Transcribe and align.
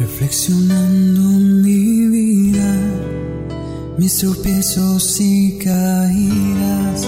Reflexionando 0.00 1.20
mi 1.20 2.06
vida, 2.06 2.74
mis 3.98 4.16
tropiezos 4.16 5.20
y 5.20 5.58
caídas, 5.58 7.06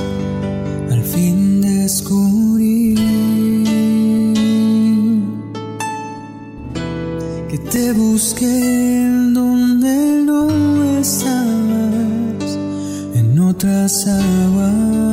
al 0.91 1.03
fin 1.03 1.63
descubrí 1.63 2.95
que 7.49 7.59
te 7.71 7.93
busqué 7.95 9.09
donde 9.33 10.23
no 10.27 10.99
estabas, 11.01 12.59
en 13.15 13.39
otras 13.39 14.07
aguas 14.07 15.12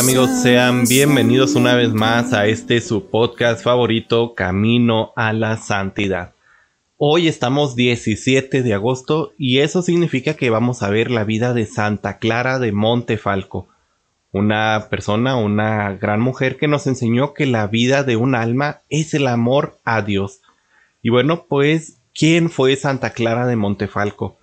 ¿Qué 0.00 0.06
tal 0.06 0.14
amigos? 0.16 0.42
Sean 0.42 0.84
bienvenidos 0.88 1.56
una 1.56 1.74
vez 1.74 1.92
más 1.92 2.32
a 2.32 2.46
este 2.46 2.80
su 2.80 3.10
podcast 3.10 3.62
favorito, 3.62 4.34
Camino 4.34 5.12
a 5.14 5.34
la 5.34 5.58
Santidad. 5.58 6.32
Hoy 6.96 7.28
estamos 7.28 7.76
17 7.76 8.62
de 8.62 8.72
agosto 8.72 9.32
y 9.36 9.58
eso 9.58 9.82
significa 9.82 10.32
que 10.38 10.48
vamos 10.48 10.82
a 10.82 10.88
ver 10.88 11.10
la 11.10 11.24
vida 11.24 11.52
de 11.52 11.66
Santa 11.66 12.16
Clara 12.16 12.58
de 12.58 12.72
Montefalco, 12.72 13.68
una 14.32 14.86
persona, 14.88 15.36
una 15.36 15.92
gran 15.92 16.22
mujer 16.22 16.56
que 16.56 16.66
nos 16.66 16.86
enseñó 16.86 17.34
que 17.34 17.44
la 17.44 17.66
vida 17.66 18.02
de 18.02 18.16
un 18.16 18.34
alma 18.34 18.80
es 18.88 19.12
el 19.12 19.26
amor 19.26 19.80
a 19.84 20.00
Dios. 20.00 20.40
Y 21.02 21.10
bueno, 21.10 21.44
pues, 21.46 21.98
¿quién 22.14 22.48
fue 22.48 22.74
Santa 22.76 23.10
Clara 23.10 23.46
de 23.46 23.56
Montefalco? 23.56 24.38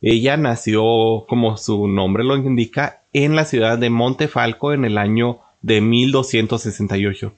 Ella 0.00 0.38
nació, 0.38 1.26
como 1.28 1.58
su 1.58 1.86
nombre 1.86 2.24
lo 2.24 2.34
indica, 2.34 3.01
en 3.12 3.36
la 3.36 3.44
ciudad 3.44 3.78
de 3.78 3.90
Montefalco 3.90 4.72
en 4.72 4.84
el 4.84 4.98
año 4.98 5.40
de 5.60 5.80
1268. 5.80 7.34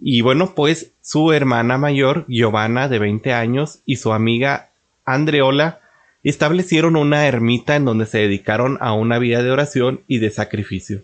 Y 0.00 0.20
bueno, 0.22 0.54
pues 0.54 0.92
su 1.00 1.32
hermana 1.32 1.78
mayor, 1.78 2.24
Giovanna, 2.28 2.88
de 2.88 2.98
20 2.98 3.32
años, 3.32 3.82
y 3.84 3.96
su 3.96 4.12
amiga 4.12 4.70
Andreola 5.04 5.80
establecieron 6.22 6.96
una 6.96 7.26
ermita 7.26 7.76
en 7.76 7.84
donde 7.84 8.06
se 8.06 8.18
dedicaron 8.18 8.78
a 8.80 8.92
una 8.92 9.18
vida 9.18 9.42
de 9.42 9.50
oración 9.50 10.02
y 10.06 10.18
de 10.18 10.30
sacrificio. 10.30 11.02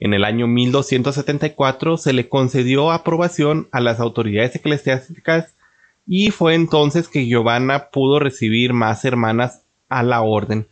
En 0.00 0.14
el 0.14 0.24
año 0.24 0.46
1274 0.46 1.96
se 1.96 2.12
le 2.12 2.28
concedió 2.28 2.92
aprobación 2.92 3.68
a 3.72 3.80
las 3.80 3.98
autoridades 3.98 4.54
eclesiásticas 4.54 5.54
y 6.06 6.30
fue 6.30 6.54
entonces 6.54 7.08
que 7.08 7.26
Giovanna 7.26 7.90
pudo 7.90 8.20
recibir 8.20 8.72
más 8.72 9.04
hermanas 9.04 9.62
a 9.88 10.04
la 10.04 10.22
orden. 10.22 10.68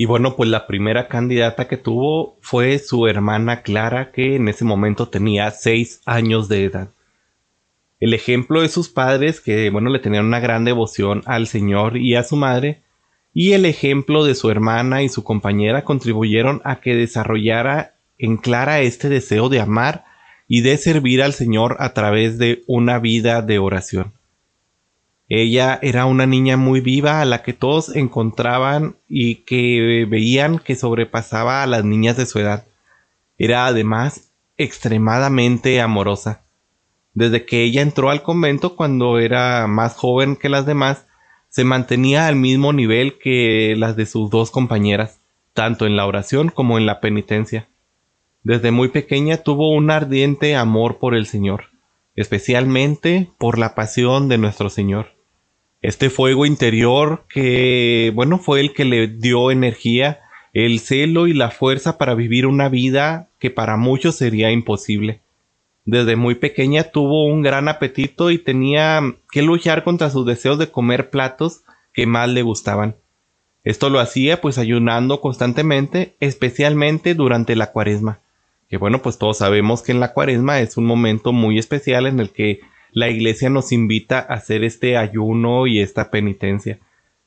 Y 0.00 0.06
bueno, 0.06 0.34
pues 0.34 0.48
la 0.48 0.66
primera 0.66 1.08
candidata 1.08 1.68
que 1.68 1.76
tuvo 1.76 2.38
fue 2.40 2.78
su 2.78 3.06
hermana 3.06 3.60
Clara, 3.60 4.12
que 4.12 4.36
en 4.36 4.48
ese 4.48 4.64
momento 4.64 5.10
tenía 5.10 5.50
seis 5.50 6.00
años 6.06 6.48
de 6.48 6.64
edad. 6.64 6.88
El 7.98 8.14
ejemplo 8.14 8.62
de 8.62 8.70
sus 8.70 8.88
padres, 8.88 9.42
que 9.42 9.68
bueno, 9.68 9.90
le 9.90 9.98
tenían 9.98 10.24
una 10.24 10.40
gran 10.40 10.64
devoción 10.64 11.22
al 11.26 11.46
Señor 11.46 11.98
y 11.98 12.14
a 12.14 12.22
su 12.22 12.36
madre, 12.36 12.80
y 13.34 13.52
el 13.52 13.66
ejemplo 13.66 14.24
de 14.24 14.34
su 14.34 14.50
hermana 14.50 15.02
y 15.02 15.10
su 15.10 15.22
compañera 15.22 15.84
contribuyeron 15.84 16.62
a 16.64 16.80
que 16.80 16.94
desarrollara 16.94 17.96
en 18.16 18.38
Clara 18.38 18.80
este 18.80 19.10
deseo 19.10 19.50
de 19.50 19.60
amar 19.60 20.06
y 20.48 20.62
de 20.62 20.78
servir 20.78 21.22
al 21.22 21.34
Señor 21.34 21.76
a 21.78 21.92
través 21.92 22.38
de 22.38 22.62
una 22.66 23.00
vida 23.00 23.42
de 23.42 23.58
oración. 23.58 24.14
Ella 25.32 25.78
era 25.80 26.06
una 26.06 26.26
niña 26.26 26.56
muy 26.56 26.80
viva 26.80 27.20
a 27.20 27.24
la 27.24 27.44
que 27.44 27.52
todos 27.52 27.94
encontraban 27.94 28.96
y 29.06 29.36
que 29.44 30.04
veían 30.10 30.58
que 30.58 30.74
sobrepasaba 30.74 31.62
a 31.62 31.68
las 31.68 31.84
niñas 31.84 32.16
de 32.16 32.26
su 32.26 32.40
edad. 32.40 32.66
Era 33.38 33.66
además 33.66 34.32
extremadamente 34.56 35.80
amorosa. 35.80 36.42
Desde 37.14 37.46
que 37.46 37.62
ella 37.62 37.80
entró 37.80 38.10
al 38.10 38.24
convento 38.24 38.74
cuando 38.74 39.20
era 39.20 39.68
más 39.68 39.94
joven 39.94 40.34
que 40.34 40.48
las 40.48 40.66
demás, 40.66 41.06
se 41.48 41.62
mantenía 41.62 42.26
al 42.26 42.34
mismo 42.34 42.72
nivel 42.72 43.16
que 43.16 43.76
las 43.78 43.94
de 43.94 44.06
sus 44.06 44.30
dos 44.30 44.50
compañeras, 44.50 45.20
tanto 45.52 45.86
en 45.86 45.94
la 45.94 46.06
oración 46.06 46.48
como 46.48 46.76
en 46.76 46.86
la 46.86 47.00
penitencia. 47.00 47.68
Desde 48.42 48.72
muy 48.72 48.88
pequeña 48.88 49.36
tuvo 49.36 49.72
un 49.76 49.92
ardiente 49.92 50.56
amor 50.56 50.98
por 50.98 51.14
el 51.14 51.26
Señor, 51.26 51.66
especialmente 52.16 53.30
por 53.38 53.58
la 53.58 53.76
pasión 53.76 54.28
de 54.28 54.36
nuestro 54.36 54.70
Señor 54.70 55.19
este 55.82 56.10
fuego 56.10 56.46
interior 56.46 57.24
que, 57.28 58.12
bueno, 58.14 58.38
fue 58.38 58.60
el 58.60 58.74
que 58.74 58.84
le 58.84 59.06
dio 59.06 59.50
energía, 59.50 60.20
el 60.52 60.80
celo 60.80 61.26
y 61.26 61.32
la 61.32 61.50
fuerza 61.50 61.96
para 61.96 62.14
vivir 62.14 62.46
una 62.46 62.68
vida 62.68 63.28
que 63.38 63.50
para 63.50 63.76
muchos 63.76 64.16
sería 64.16 64.50
imposible. 64.50 65.20
Desde 65.84 66.16
muy 66.16 66.34
pequeña 66.34 66.84
tuvo 66.84 67.26
un 67.26 67.42
gran 67.42 67.68
apetito 67.68 68.30
y 68.30 68.38
tenía 68.38 69.00
que 69.32 69.42
luchar 69.42 69.82
contra 69.82 70.10
sus 70.10 70.26
deseos 70.26 70.58
de 70.58 70.70
comer 70.70 71.10
platos 71.10 71.62
que 71.92 72.06
más 72.06 72.28
le 72.28 72.42
gustaban. 72.42 72.96
Esto 73.64 73.90
lo 73.90 74.00
hacía 74.00 74.40
pues 74.40 74.58
ayunando 74.58 75.20
constantemente, 75.20 76.16
especialmente 76.20 77.14
durante 77.14 77.56
la 77.56 77.72
cuaresma. 77.72 78.20
Que 78.68 78.76
bueno, 78.76 79.02
pues 79.02 79.18
todos 79.18 79.38
sabemos 79.38 79.82
que 79.82 79.92
en 79.92 80.00
la 80.00 80.12
cuaresma 80.12 80.60
es 80.60 80.76
un 80.76 80.84
momento 80.84 81.32
muy 81.32 81.58
especial 81.58 82.06
en 82.06 82.20
el 82.20 82.30
que 82.30 82.60
la 82.92 83.08
iglesia 83.08 83.50
nos 83.50 83.72
invita 83.72 84.18
a 84.18 84.34
hacer 84.34 84.64
este 84.64 84.96
ayuno 84.96 85.66
y 85.66 85.80
esta 85.80 86.10
penitencia. 86.10 86.78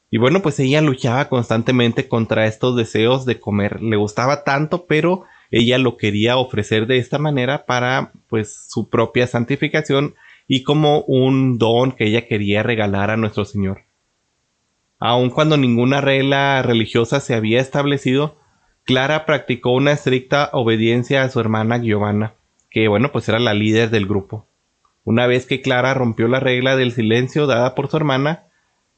Y 0.09 0.17
bueno, 0.17 0.41
pues 0.41 0.59
ella 0.59 0.81
luchaba 0.81 1.27
constantemente 1.27 2.07
contra 2.07 2.45
estos 2.45 2.75
deseos 2.75 3.25
de 3.25 3.39
comer. 3.39 3.81
Le 3.81 3.95
gustaba 3.95 4.43
tanto, 4.43 4.85
pero 4.85 5.23
ella 5.49 5.77
lo 5.77 5.97
quería 5.97 6.37
ofrecer 6.37 6.87
de 6.87 6.97
esta 6.97 7.17
manera 7.17 7.65
para 7.65 8.11
pues 8.27 8.67
su 8.69 8.89
propia 8.89 9.25
santificación 9.27 10.15
y 10.47 10.63
como 10.63 11.01
un 11.01 11.57
don 11.57 11.93
que 11.93 12.05
ella 12.05 12.27
quería 12.27 12.63
regalar 12.63 13.09
a 13.09 13.17
nuestro 13.17 13.45
Señor. 13.45 13.85
Aun 14.99 15.29
cuando 15.31 15.57
ninguna 15.57 15.99
regla 15.99 16.61
religiosa 16.61 17.19
se 17.19 17.33
había 17.33 17.59
establecido, 17.59 18.37
Clara 18.83 19.25
practicó 19.25 19.71
una 19.71 19.93
estricta 19.93 20.49
obediencia 20.53 21.23
a 21.23 21.29
su 21.29 21.39
hermana 21.39 21.77
Giovanna, 21.77 22.35
que 22.69 22.87
bueno, 22.87 23.11
pues 23.11 23.27
era 23.29 23.39
la 23.39 23.53
líder 23.53 23.89
del 23.89 24.05
grupo. 24.05 24.45
Una 25.03 25.27
vez 25.27 25.45
que 25.45 25.61
Clara 25.61 25.93
rompió 25.93 26.27
la 26.27 26.39
regla 26.39 26.75
del 26.75 26.93
silencio 26.93 27.45
dada 27.45 27.75
por 27.75 27.89
su 27.89 27.97
hermana, 27.97 28.45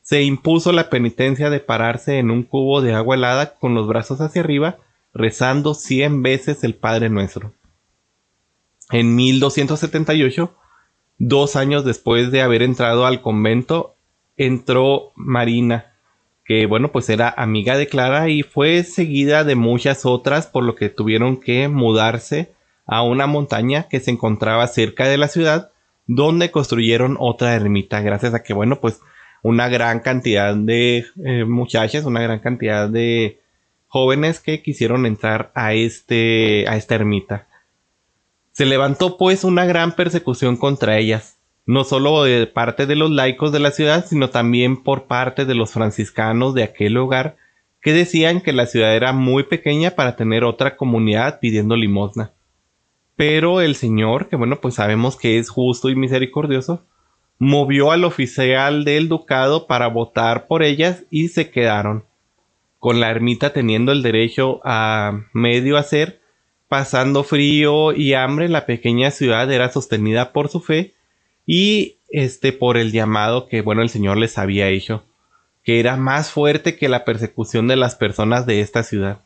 se 0.02 0.22
impuso 0.22 0.72
la 0.72 0.90
penitencia 0.90 1.50
de 1.50 1.60
pararse 1.60 2.20
en 2.20 2.30
un 2.30 2.44
cubo 2.44 2.82
de 2.82 2.94
agua 2.94 3.16
helada 3.16 3.56
con 3.56 3.74
los 3.74 3.88
brazos 3.88 4.22
hacia 4.22 4.42
arriba, 4.42 4.78
rezando 5.14 5.74
cien 5.74 6.22
veces 6.22 6.64
el 6.64 6.76
Padre 6.76 7.10
Nuestro. 7.10 7.54
En 8.92 9.16
1278, 9.16 10.56
dos 11.18 11.56
años 11.56 11.86
después 11.86 12.30
de 12.32 12.44
haber 12.44 12.62
entrado 12.62 13.08
al 13.08 13.22
convento, 13.22 13.96
entró 14.38 15.12
Marina, 15.16 15.94
que 16.44 16.68
bueno, 16.68 16.92
pues 16.92 17.10
era 17.10 17.34
amiga 17.36 17.76
de 17.76 17.88
Clara 17.88 18.30
y 18.30 18.44
fue 18.44 18.84
seguida 18.84 19.44
de 19.44 19.56
muchas 19.56 20.06
otras, 20.06 20.46
por 20.46 20.64
lo 20.64 20.76
que 20.76 20.90
tuvieron 20.90 21.38
que 21.38 21.68
mudarse 21.68 22.54
a 22.86 23.02
una 23.02 23.26
montaña 23.26 23.88
que 23.88 24.00
se 24.00 24.12
encontraba 24.12 24.68
cerca 24.68 25.08
de 25.08 25.18
la 25.18 25.30
ciudad 25.30 25.72
donde 26.08 26.52
construyeron 26.52 27.18
otra 27.20 27.56
ermita, 27.56 28.02
gracias 28.02 28.34
a 28.34 28.44
que, 28.44 28.54
bueno, 28.54 28.80
pues 28.80 29.02
una 29.42 29.70
gran 29.70 30.00
cantidad 30.00 30.56
de 30.56 31.06
eh, 31.24 31.46
muchachas, 31.46 32.06
una 32.06 32.22
gran 32.22 32.40
cantidad 32.40 32.90
de 32.90 33.42
jóvenes 33.88 34.40
que 34.40 34.62
quisieron 34.62 35.06
entrar 35.06 35.52
a, 35.56 35.74
este, 35.74 36.66
a 36.68 36.78
esta 36.78 36.96
ermita. 36.96 37.48
Se 38.52 38.66
levantó 38.66 39.18
pues 39.18 39.44
una 39.44 39.66
gran 39.66 39.96
persecución 39.96 40.58
contra 40.58 40.98
ellas, 40.98 41.38
no 41.66 41.84
solo 41.84 42.24
de 42.24 42.48
parte 42.48 42.86
de 42.86 42.96
los 42.96 43.12
laicos 43.12 43.52
de 43.52 43.60
la 43.60 43.72
ciudad, 43.72 44.06
sino 44.06 44.30
también 44.30 44.84
por 44.84 45.06
parte 45.06 45.46
de 45.46 45.56
los 45.56 45.72
franciscanos 45.72 46.54
de 46.54 46.64
aquel 46.64 46.94
lugar, 46.94 47.38
que 47.82 47.94
decían 47.94 48.42
que 48.42 48.54
la 48.54 48.66
ciudad 48.66 48.96
era 48.96 49.14
muy 49.14 49.44
pequeña 49.44 49.92
para 49.92 50.16
tener 50.16 50.44
otra 50.44 50.76
comunidad 50.76 51.40
pidiendo 51.40 51.76
limosna. 51.76 52.34
Pero 53.16 53.62
el 53.62 53.76
Señor, 53.76 54.28
que 54.28 54.36
bueno, 54.36 54.60
pues 54.60 54.76
sabemos 54.76 55.16
que 55.16 55.38
es 55.38 55.50
justo 55.50 55.90
y 55.90 55.96
misericordioso, 55.96 56.86
movió 57.38 57.92
al 57.92 58.04
oficial 58.04 58.84
del 58.84 59.08
ducado 59.08 59.68
para 59.68 59.88
votar 59.88 60.48
por 60.48 60.64
ellas 60.64 61.04
y 61.10 61.30
se 61.30 61.50
quedaron, 61.50 62.06
con 62.80 63.00
la 63.00 63.10
ermita 63.10 63.54
teniendo 63.54 63.92
el 63.92 64.04
derecho 64.04 64.62
a 64.64 65.26
medio 65.34 65.78
hacer, 65.78 66.22
pasando 66.68 67.24
frío 67.24 67.94
y 67.94 68.14
hambre, 68.14 68.50
la 68.50 68.66
pequeña 68.66 69.12
ciudad 69.12 69.52
era 69.52 69.72
sostenida 69.72 70.32
por 70.34 70.50
su 70.50 70.60
fe 70.60 70.94
y 71.46 71.98
este 72.10 72.54
por 72.54 72.78
el 72.78 72.92
llamado 72.92 73.48
que 73.48 73.62
bueno 73.62 73.82
el 73.82 73.90
Señor 73.90 74.18
les 74.18 74.38
había 74.38 74.70
hecho, 74.70 75.06
que 75.64 75.80
era 75.80 75.98
más 75.98 76.32
fuerte 76.32 76.78
que 76.78 76.90
la 76.90 77.06
persecución 77.06 77.68
de 77.68 77.76
las 77.76 77.96
personas 77.96 78.46
de 78.46 78.62
esta 78.62 78.84
ciudad. 78.84 79.25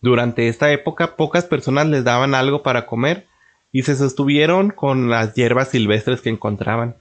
Durante 0.00 0.48
esta 0.48 0.70
época 0.72 1.16
pocas 1.16 1.44
personas 1.44 1.86
les 1.86 2.04
daban 2.04 2.34
algo 2.34 2.62
para 2.62 2.86
comer 2.86 3.26
y 3.72 3.82
se 3.82 3.96
sostuvieron 3.96 4.70
con 4.70 5.10
las 5.10 5.34
hierbas 5.34 5.70
silvestres 5.70 6.20
que 6.20 6.30
encontraban. 6.30 6.96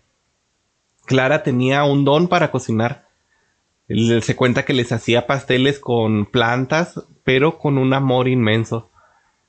Clara 1.05 1.43
tenía 1.43 1.83
un 1.83 2.03
don 2.03 2.27
para 2.27 2.51
cocinar. 2.51 3.05
Se 3.87 4.35
cuenta 4.35 4.65
que 4.65 4.73
les 4.73 4.91
hacía 4.91 5.27
pasteles 5.27 5.79
con 5.79 6.25
plantas, 6.25 7.05
pero 7.23 7.59
con 7.59 7.77
un 7.77 7.93
amor 7.93 8.27
inmenso. 8.27 8.89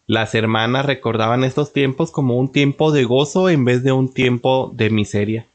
Las 0.07 0.35
hermanas 0.35 0.87
recordaban 0.87 1.43
estos 1.43 1.73
tiempos 1.73 2.13
como 2.13 2.37
un 2.37 2.53
tiempo 2.53 2.93
de 2.93 3.05
gozo 3.05 3.49
en 3.49 3.65
vez 3.65 3.83
de 3.83 3.93
un 3.93 4.13
tiempo 4.13 4.71
de 4.75 4.91
miseria. 4.91 5.47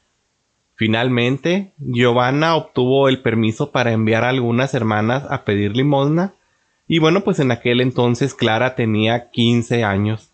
Finalmente, 0.74 1.72
Giovanna 1.78 2.56
obtuvo 2.56 3.08
el 3.08 3.22
permiso 3.22 3.70
para 3.70 3.92
enviar 3.92 4.24
a 4.24 4.30
algunas 4.30 4.74
hermanas 4.74 5.24
a 5.30 5.44
pedir 5.44 5.76
limosna, 5.76 6.34
y 6.88 6.98
bueno, 6.98 7.22
pues 7.22 7.38
en 7.38 7.50
aquel 7.50 7.80
entonces 7.80 8.34
Clara 8.34 8.74
tenía 8.74 9.30
15 9.30 9.84
años. 9.84 10.30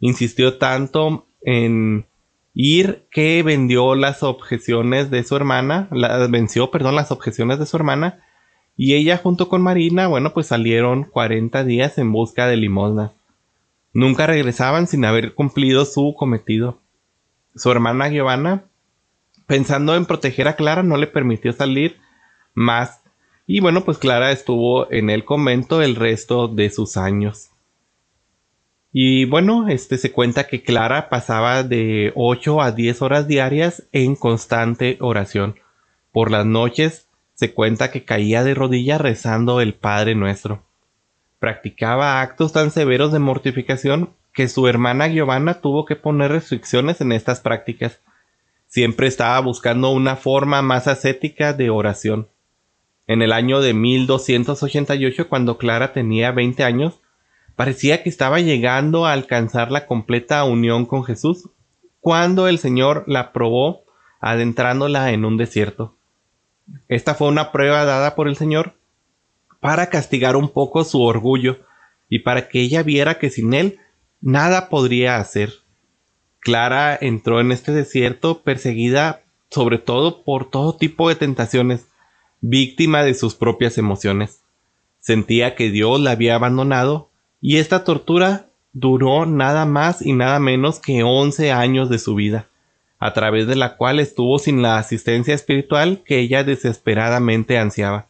Insistió 0.00 0.58
tanto 0.58 1.26
en 1.42 2.06
ir 2.54 3.06
que 3.10 3.42
vendió 3.42 3.94
las 3.94 4.22
objeciones 4.22 5.10
de 5.10 5.24
su 5.24 5.36
hermana, 5.36 5.88
venció, 6.28 6.70
perdón, 6.70 6.96
las 6.96 7.10
objeciones 7.10 7.58
de 7.58 7.66
su 7.66 7.76
hermana, 7.76 8.22
y 8.76 8.94
ella 8.94 9.16
junto 9.16 9.48
con 9.48 9.62
Marina, 9.62 10.06
bueno, 10.06 10.32
pues 10.32 10.46
salieron 10.46 11.04
40 11.04 11.64
días 11.64 11.98
en 11.98 12.12
busca 12.12 12.46
de 12.46 12.56
limosna. 12.56 13.12
Nunca 13.92 14.26
regresaban 14.26 14.86
sin 14.86 15.04
haber 15.04 15.34
cumplido 15.34 15.84
su 15.84 16.14
cometido. 16.16 16.80
Su 17.54 17.70
hermana 17.70 18.08
Giovanna, 18.08 18.64
pensando 19.46 19.94
en 19.94 20.06
proteger 20.06 20.48
a 20.48 20.56
Clara, 20.56 20.82
no 20.82 20.96
le 20.96 21.06
permitió 21.06 21.52
salir 21.52 21.98
más. 22.54 23.01
Y 23.46 23.60
bueno, 23.60 23.84
pues 23.84 23.98
Clara 23.98 24.30
estuvo 24.30 24.90
en 24.92 25.10
el 25.10 25.24
convento 25.24 25.82
el 25.82 25.96
resto 25.96 26.48
de 26.48 26.70
sus 26.70 26.96
años. 26.96 27.50
Y 28.92 29.24
bueno, 29.24 29.68
este 29.68 29.96
se 29.96 30.12
cuenta 30.12 30.46
que 30.46 30.62
Clara 30.62 31.08
pasaba 31.08 31.62
de 31.62 32.12
8 32.14 32.60
a 32.60 32.72
10 32.72 33.02
horas 33.02 33.26
diarias 33.26 33.84
en 33.92 34.16
constante 34.16 34.98
oración. 35.00 35.56
Por 36.12 36.30
las 36.30 36.44
noches 36.44 37.08
se 37.34 37.54
cuenta 37.54 37.90
que 37.90 38.04
caía 38.04 38.44
de 38.44 38.54
rodillas 38.54 39.00
rezando 39.00 39.60
el 39.62 39.74
Padre 39.74 40.14
Nuestro. 40.14 40.62
Practicaba 41.38 42.20
actos 42.20 42.52
tan 42.52 42.70
severos 42.70 43.12
de 43.12 43.18
mortificación 43.18 44.10
que 44.34 44.48
su 44.48 44.68
hermana 44.68 45.08
Giovanna 45.08 45.54
tuvo 45.54 45.86
que 45.86 45.96
poner 45.96 46.30
restricciones 46.30 47.00
en 47.00 47.12
estas 47.12 47.40
prácticas. 47.40 48.00
Siempre 48.66 49.06
estaba 49.06 49.40
buscando 49.40 49.90
una 49.90 50.16
forma 50.16 50.62
más 50.62 50.86
ascética 50.86 51.52
de 51.54 51.70
oración. 51.70 52.28
En 53.06 53.22
el 53.22 53.32
año 53.32 53.60
de 53.60 53.74
1288, 53.74 55.28
cuando 55.28 55.58
Clara 55.58 55.92
tenía 55.92 56.30
20 56.32 56.64
años, 56.64 57.02
Parecía 57.56 58.02
que 58.02 58.08
estaba 58.08 58.40
llegando 58.40 59.06
a 59.06 59.12
alcanzar 59.12 59.70
la 59.70 59.86
completa 59.86 60.42
unión 60.44 60.86
con 60.86 61.04
Jesús 61.04 61.50
cuando 62.00 62.48
el 62.48 62.58
Señor 62.58 63.04
la 63.06 63.32
probó 63.32 63.84
adentrándola 64.20 65.12
en 65.12 65.24
un 65.24 65.36
desierto. 65.36 65.94
Esta 66.88 67.14
fue 67.14 67.28
una 67.28 67.52
prueba 67.52 67.84
dada 67.84 68.14
por 68.14 68.28
el 68.28 68.36
Señor 68.36 68.74
para 69.60 69.90
castigar 69.90 70.36
un 70.36 70.48
poco 70.48 70.84
su 70.84 71.02
orgullo 71.02 71.60
y 72.08 72.20
para 72.20 72.48
que 72.48 72.60
ella 72.60 72.82
viera 72.82 73.18
que 73.18 73.30
sin 73.30 73.52
él 73.52 73.78
nada 74.20 74.68
podría 74.68 75.18
hacer. 75.18 75.52
Clara 76.40 76.98
entró 77.00 77.40
en 77.40 77.52
este 77.52 77.72
desierto 77.72 78.42
perseguida 78.42 79.22
sobre 79.50 79.78
todo 79.78 80.24
por 80.24 80.50
todo 80.50 80.76
tipo 80.76 81.08
de 81.08 81.16
tentaciones, 81.16 81.86
víctima 82.42 83.04
de 83.04 83.14
sus 83.14 83.34
propias 83.34 83.78
emociones. 83.78 84.42
Sentía 85.00 85.54
que 85.54 85.70
Dios 85.70 86.00
la 86.00 86.10
había 86.10 86.34
abandonado 86.34 87.08
y 87.40 87.56
esta 87.56 87.84
tortura 87.84 88.50
duró 88.72 89.26
nada 89.26 89.64
más 89.64 90.04
y 90.04 90.12
nada 90.12 90.38
menos 90.38 90.80
que 90.80 91.02
11 91.02 91.52
años 91.52 91.88
de 91.88 91.98
su 91.98 92.14
vida, 92.14 92.48
a 92.98 93.14
través 93.14 93.46
de 93.46 93.56
la 93.56 93.76
cual 93.76 94.00
estuvo 94.00 94.38
sin 94.38 94.60
la 94.60 94.76
asistencia 94.76 95.34
espiritual 95.34 96.02
que 96.04 96.18
ella 96.18 96.44
desesperadamente 96.44 97.58
ansiaba. 97.58 98.08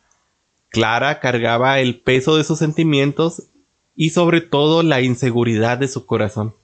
Clara 0.71 1.21
cargaba 1.21 1.79
el 1.81 2.01
peso 2.01 2.37
de 2.37 2.45
sus 2.45 2.59
sentimientos 2.59 3.49
y 3.95 4.11
sobre 4.11 4.41
todo 4.41 4.83
la 4.83 5.03
inseguridad 5.03 5.77
de 5.77 5.89
su 5.89 6.07
corazón. 6.07 6.55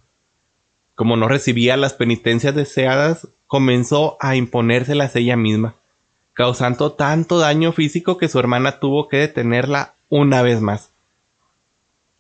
Como 0.95 1.17
no 1.17 1.29
recibía 1.29 1.77
las 1.77 1.93
penitencias 1.93 2.55
deseadas, 2.55 3.29
comenzó 3.47 4.17
a 4.21 4.37
imponérselas 4.37 5.15
ella 5.17 5.37
misma, 5.37 5.77
causando 6.39 6.93
tanto 6.93 7.41
daño 7.41 7.73
físico 7.73 8.17
que 8.17 8.29
su 8.29 8.39
hermana 8.39 8.79
tuvo 8.79 9.09
que 9.09 9.17
detenerla 9.17 9.97
una 10.09 10.41
vez 10.41 10.61
más. 10.61 10.93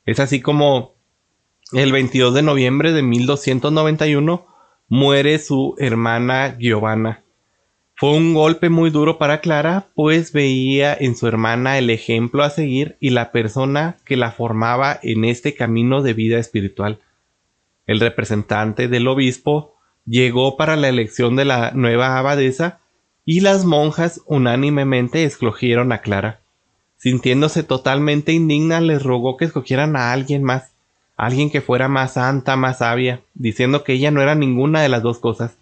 Es 0.06 0.19
así 0.19 0.41
como 0.41 0.97
el 1.70 1.93
22 1.93 2.35
de 2.35 2.43
noviembre 2.43 2.91
de 2.91 3.03
1291 3.03 4.44
muere 4.88 5.38
su 5.38 5.76
hermana 5.79 6.56
Giovanna. 6.59 7.23
Fue 7.94 8.11
un 8.11 8.35
golpe 8.35 8.70
muy 8.70 8.91
duro 8.91 9.19
para 9.19 9.41
Clara, 9.41 9.87
pues 9.94 10.32
veía 10.32 10.97
en 10.99 11.14
su 11.14 11.29
hermana 11.29 11.79
el 11.79 11.88
ejemplo 11.88 12.43
a 12.43 12.50
seguir 12.50 12.97
y 12.99 13.11
la 13.11 13.31
persona 13.31 13.99
que 14.05 14.17
la 14.17 14.32
formaba 14.32 14.99
en 15.00 15.25
este 15.25 15.55
camino 15.55 16.03
de 16.03 16.14
vida 16.14 16.41
espiritual. 16.41 16.99
El 17.87 18.00
representante 18.00 18.88
del 18.88 19.06
obispo 19.06 19.76
llegó 20.06 20.56
para 20.56 20.75
la 20.75 20.88
elección 20.88 21.37
de 21.37 21.44
la 21.44 21.71
nueva 21.71 22.19
abadesa 22.19 22.81
y 23.30 23.40
las 23.40 23.66
monjas 23.66 24.22
unánimemente 24.25 25.25
escogieron 25.25 25.92
a 25.92 25.98
Clara. 25.98 26.40
Sintiéndose 26.96 27.62
totalmente 27.62 28.32
indigna, 28.32 28.80
les 28.80 29.02
rogó 29.02 29.36
que 29.36 29.44
escogieran 29.44 29.96
a 29.96 30.12
alguien 30.14 30.42
más, 30.42 30.70
alguien 31.14 31.50
que 31.50 31.60
fuera 31.60 31.88
más 31.88 32.14
santa, 32.14 32.56
más 32.56 32.78
sabia, 32.78 33.20
diciendo 33.34 33.84
que 33.84 33.92
ella 33.92 34.10
no 34.10 34.22
era 34.22 34.34
ninguna 34.34 34.80
de 34.80 34.88
las 34.88 35.02
dos 35.02 35.19
cosas. 35.19 35.58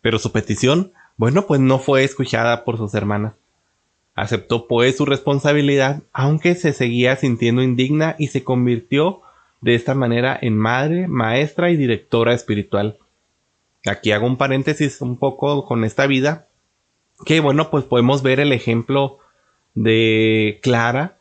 Pero 0.00 0.20
su 0.20 0.30
petición, 0.30 0.92
bueno, 1.16 1.48
pues 1.48 1.60
no 1.60 1.80
fue 1.80 2.04
escuchada 2.04 2.64
por 2.64 2.76
sus 2.76 2.94
hermanas. 2.94 3.32
Aceptó 4.14 4.68
pues 4.68 4.96
su 4.96 5.04
responsabilidad, 5.04 6.02
aunque 6.12 6.54
se 6.54 6.72
seguía 6.72 7.16
sintiendo 7.16 7.64
indigna 7.64 8.14
y 8.20 8.28
se 8.28 8.44
convirtió 8.44 9.22
de 9.60 9.74
esta 9.74 9.96
manera 9.96 10.38
en 10.40 10.56
madre, 10.56 11.08
maestra 11.08 11.72
y 11.72 11.76
directora 11.76 12.32
espiritual. 12.32 12.96
Aquí 13.86 14.12
hago 14.12 14.28
un 14.28 14.36
paréntesis 14.36 15.00
un 15.00 15.18
poco 15.18 15.66
con 15.66 15.82
esta 15.82 16.06
vida, 16.06 16.47
que 17.24 17.40
bueno, 17.40 17.70
pues 17.70 17.84
podemos 17.84 18.22
ver 18.22 18.40
el 18.40 18.52
ejemplo 18.52 19.18
de 19.74 20.60
Clara, 20.62 21.18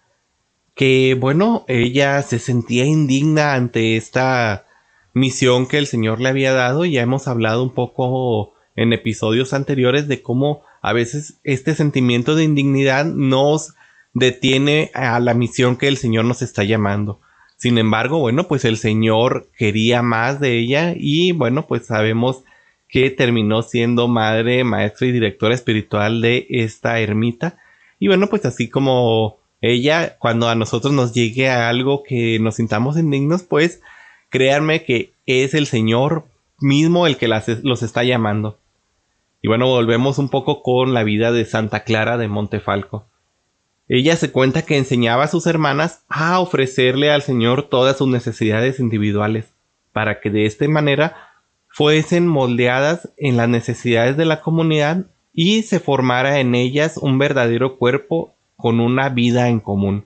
que 0.75 1.15
bueno, 1.19 1.65
ella 1.67 2.21
se 2.21 2.39
sentía 2.39 2.85
indigna 2.85 3.53
ante 3.55 3.97
esta 3.97 4.65
misión 5.13 5.67
que 5.67 5.79
el 5.79 5.88
Señor 5.88 6.21
le 6.21 6.29
había 6.29 6.53
dado. 6.53 6.85
Ya 6.85 7.01
hemos 7.01 7.27
hablado 7.27 7.63
un 7.63 7.73
poco 7.73 8.53
en 8.75 8.94
episodios 8.94 9.53
anteriores 9.53 10.07
de 10.07 10.21
cómo 10.21 10.61
a 10.81 10.94
veces 10.94 11.39
este 11.44 11.73
sentimiento 11.75 12.35
de 12.35 12.44
indignidad 12.44 13.05
nos 13.05 13.73
detiene 14.13 14.91
a 14.94 15.19
la 15.19 15.33
misión 15.33 15.77
que 15.77 15.88
el 15.88 15.97
Señor 15.97 16.25
nos 16.25 16.41
está 16.41 16.63
llamando. 16.63 17.19
Sin 17.57 17.79
embargo, 17.79 18.19
bueno, 18.19 18.47
pues 18.47 18.65
el 18.65 18.77
Señor 18.77 19.49
quería 19.57 20.04
más 20.04 20.39
de 20.39 20.59
ella 20.59 20.94
y 20.95 21.31
bueno, 21.31 21.66
pues 21.68 21.87
sabemos 21.87 22.44
que 22.89 23.09
terminó 23.09 23.61
siendo 23.61 24.07
madre, 24.07 24.63
maestra 24.63 25.07
y 25.07 25.11
directora 25.11 25.56
espiritual 25.56 26.21
de 26.21 26.47
esta 26.49 26.99
ermita 26.99 27.57
y 27.99 28.07
bueno, 28.07 28.27
pues 28.27 28.45
así 28.45 28.69
como 28.69 29.39
ella, 29.61 30.17
cuando 30.19 30.49
a 30.49 30.56
nosotros 30.56 30.94
nos 30.94 31.13
llegue 31.13 31.49
a 31.49 31.69
algo 31.69 32.03
que 32.03 32.39
nos 32.39 32.56
sintamos 32.56 32.97
indignos, 32.97 33.44
pues 33.44 33.81
créanme 34.29 34.83
que 34.83 35.13
es 35.25 35.53
el 35.53 35.65
Señor 35.65 36.25
mismo 36.59 37.07
el 37.07 37.17
que 37.17 37.27
los 37.27 37.83
está 37.83 38.03
llamando. 38.03 38.59
Y 39.41 39.47
bueno, 39.47 39.67
volvemos 39.67 40.17
un 40.19 40.29
poco 40.29 40.61
con 40.61 40.94
la 40.94 41.03
vida 41.03 41.31
de 41.31 41.45
Santa 41.45 41.83
Clara 41.83 42.17
de 42.17 42.27
Montefalco. 42.27 43.06
Ella 43.87 44.15
se 44.15 44.31
cuenta 44.31 44.63
que 44.63 44.77
enseñaba 44.77 45.23
a 45.23 45.29
sus 45.29 45.47
hermanas 45.47 46.03
a 46.09 46.39
ofrecerle 46.39 47.11
al 47.11 47.21
Señor 47.21 47.63
todas 47.63 47.97
sus 47.97 48.07
necesidades 48.07 48.79
individuales, 48.79 49.45
para 49.94 50.19
que 50.19 50.29
de 50.29 50.45
esta 50.45 50.67
manera 50.67 51.27
fuesen 51.78 52.26
moldeadas 52.26 53.07
en 53.18 53.38
las 53.38 53.48
necesidades 53.48 54.18
de 54.18 54.26
la 54.26 54.42
comunidad 54.42 55.12
y 55.31 55.62
se 55.62 55.80
formara 55.80 56.40
en 56.40 56.56
ellas 56.56 56.98
un 56.98 57.19
verdadero 57.19 57.78
cuerpo 57.78 58.34
con 58.56 58.80
una 58.80 59.10
vida 59.10 59.48
en 59.50 59.60
común. 59.60 60.06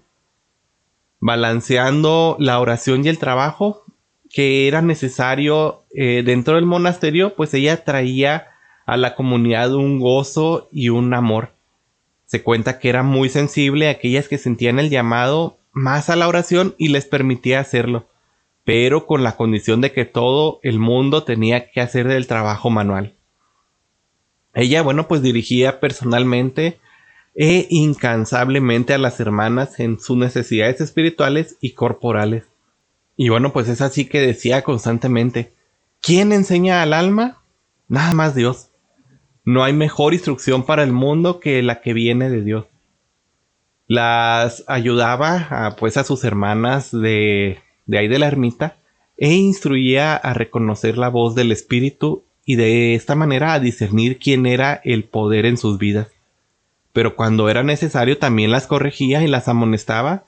Balanceando 1.21 2.35
la 2.39 2.59
oración 2.59 3.05
y 3.05 3.07
el 3.07 3.19
trabajo 3.19 3.85
que 4.29 4.67
era 4.67 4.81
necesario 4.81 5.85
eh, 5.95 6.23
dentro 6.25 6.55
del 6.55 6.65
monasterio, 6.65 7.37
pues 7.37 7.53
ella 7.53 7.85
traía 7.85 8.47
a 8.85 8.97
la 8.97 9.15
comunidad 9.15 9.73
un 9.73 10.01
gozo 10.01 10.67
y 10.73 10.89
un 10.89 11.13
amor. 11.13 11.53
Se 12.25 12.43
cuenta 12.43 12.79
que 12.79 12.89
era 12.89 13.01
muy 13.01 13.29
sensible 13.29 13.87
a 13.87 13.91
aquellas 13.91 14.27
que 14.27 14.37
sentían 14.37 14.77
el 14.77 14.89
llamado 14.89 15.57
más 15.71 16.09
a 16.09 16.17
la 16.17 16.27
oración 16.27 16.75
y 16.77 16.89
les 16.89 17.05
permitía 17.05 17.61
hacerlo, 17.61 18.09
pero 18.63 19.05
con 19.05 19.23
la 19.23 19.35
condición 19.35 19.81
de 19.81 19.91
que 19.91 20.05
todo 20.05 20.59
el 20.63 20.79
mundo 20.79 21.23
tenía 21.23 21.71
que 21.71 21.81
hacer 21.81 22.07
el 22.07 22.27
trabajo 22.27 22.69
manual. 22.69 23.15
Ella, 24.53 24.81
bueno, 24.81 25.07
pues 25.07 25.21
dirigía 25.21 25.79
personalmente 25.79 26.79
e 27.33 27.67
incansablemente 27.69 28.93
a 28.93 28.97
las 28.97 29.19
hermanas 29.19 29.79
en 29.79 29.99
sus 29.99 30.17
necesidades 30.17 30.81
espirituales 30.81 31.57
y 31.61 31.71
corporales. 31.71 32.43
Y 33.15 33.29
bueno, 33.29 33.53
pues 33.53 33.69
es 33.69 33.81
así 33.81 34.05
que 34.05 34.19
decía 34.19 34.63
constantemente, 34.63 35.53
¿quién 36.01 36.33
enseña 36.33 36.81
al 36.81 36.93
alma? 36.93 37.41
Nada 37.87 38.13
más 38.13 38.35
Dios. 38.35 38.69
No 39.43 39.63
hay 39.63 39.73
mejor 39.73 40.13
instrucción 40.13 40.65
para 40.65 40.83
el 40.83 40.91
mundo 40.91 41.39
que 41.39 41.61
la 41.63 41.81
que 41.81 41.93
viene 41.93 42.29
de 42.29 42.41
Dios. 42.41 42.65
Las 43.87 44.63
ayudaba 44.67 45.47
a, 45.49 45.75
pues 45.75 45.97
a 45.97 46.03
sus 46.03 46.23
hermanas 46.23 46.91
de, 46.91 47.59
de 47.91 47.97
ahí 47.97 48.07
de 48.07 48.19
la 48.19 48.27
ermita 48.27 48.77
e 49.17 49.33
instruía 49.33 50.15
a 50.15 50.33
reconocer 50.33 50.97
la 50.97 51.09
voz 51.09 51.35
del 51.35 51.51
Espíritu 51.51 52.23
y 52.45 52.55
de 52.55 52.95
esta 52.95 53.15
manera 53.15 53.51
a 53.51 53.59
discernir 53.59 54.17
quién 54.17 54.45
era 54.45 54.79
el 54.85 55.03
poder 55.03 55.45
en 55.45 55.57
sus 55.57 55.77
vidas. 55.77 56.07
Pero 56.93 57.17
cuando 57.17 57.49
era 57.49 57.63
necesario 57.63 58.17
también 58.17 58.49
las 58.49 58.65
corregía 58.65 59.21
y 59.23 59.27
las 59.27 59.49
amonestaba 59.49 60.23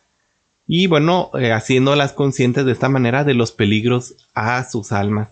y 0.68 0.88
bueno, 0.88 1.32
eh, 1.40 1.54
haciéndolas 1.54 2.12
conscientes 2.12 2.66
de 2.66 2.74
esta 2.74 2.90
manera 2.90 3.24
de 3.24 3.34
los 3.34 3.54
peligros 3.54 4.16
a 4.34 4.62
sus 4.70 4.92
almas. 4.92 5.30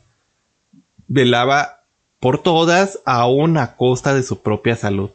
Velaba 1.10 1.82
por 2.22 2.42
todas 2.42 3.00
aún 3.06 3.58
a 3.58 3.76
costa 3.76 4.14
de 4.14 4.24
su 4.24 4.42
propia 4.42 4.78
salud. 4.78 5.10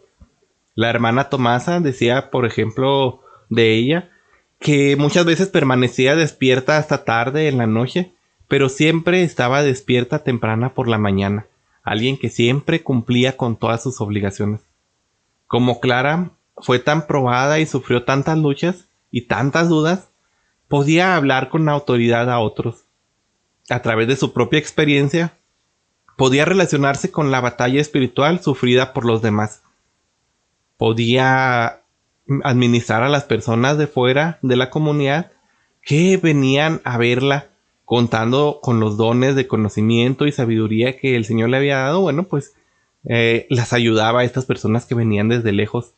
La 0.74 0.90
hermana 0.90 1.30
Tomasa 1.30 1.80
decía, 1.80 2.30
por 2.30 2.44
ejemplo, 2.44 3.22
de 3.48 3.72
ella, 3.72 4.10
que 4.58 4.96
muchas 4.96 5.24
veces 5.24 5.48
permanecía 5.48 6.16
despierta 6.16 6.78
hasta 6.78 7.04
tarde 7.04 7.48
en 7.48 7.58
la 7.58 7.66
noche, 7.66 8.12
pero 8.48 8.68
siempre 8.68 9.22
estaba 9.22 9.62
despierta 9.62 10.20
temprana 10.20 10.74
por 10.74 10.88
la 10.88 10.98
mañana, 10.98 11.46
alguien 11.82 12.16
que 12.18 12.30
siempre 12.30 12.82
cumplía 12.82 13.36
con 13.36 13.56
todas 13.56 13.82
sus 13.82 14.00
obligaciones. 14.00 14.62
Como 15.46 15.80
Clara 15.80 16.30
fue 16.56 16.78
tan 16.78 17.06
probada 17.06 17.58
y 17.58 17.66
sufrió 17.66 18.04
tantas 18.04 18.38
luchas 18.38 18.86
y 19.10 19.22
tantas 19.22 19.68
dudas, 19.68 20.08
podía 20.68 21.16
hablar 21.16 21.48
con 21.48 21.68
autoridad 21.68 22.30
a 22.30 22.40
otros. 22.40 22.84
A 23.68 23.82
través 23.82 24.08
de 24.08 24.16
su 24.16 24.32
propia 24.32 24.58
experiencia, 24.58 25.36
podía 26.16 26.44
relacionarse 26.44 27.10
con 27.10 27.30
la 27.30 27.40
batalla 27.40 27.80
espiritual 27.80 28.40
sufrida 28.42 28.92
por 28.92 29.04
los 29.04 29.22
demás. 29.22 29.62
Podía 30.76 31.82
administrar 32.44 33.02
a 33.02 33.08
las 33.08 33.24
personas 33.24 33.78
de 33.78 33.86
fuera 33.86 34.38
de 34.42 34.56
la 34.56 34.70
comunidad 34.70 35.32
que 35.82 36.16
venían 36.16 36.80
a 36.84 36.98
verla 36.98 37.48
contando 37.84 38.58
con 38.62 38.80
los 38.80 38.96
dones 38.96 39.36
de 39.36 39.46
conocimiento 39.46 40.26
y 40.26 40.32
sabiduría 40.32 40.98
que 40.98 41.14
el 41.14 41.24
Señor 41.24 41.50
le 41.50 41.58
había 41.58 41.78
dado, 41.78 42.00
bueno, 42.00 42.24
pues 42.24 42.54
eh, 43.08 43.46
las 43.48 43.72
ayudaba 43.72 44.20
a 44.20 44.24
estas 44.24 44.44
personas 44.44 44.84
que 44.86 44.96
venían 44.96 45.28
desde 45.28 45.52
lejos. 45.52 45.94